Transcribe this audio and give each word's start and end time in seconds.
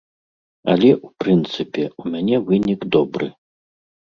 Але, 0.71 0.89
у 1.07 1.11
прынцыпе, 1.23 1.83
у 2.05 2.15
мяне 2.15 2.35
вынік 2.49 2.89
добры. 2.97 3.29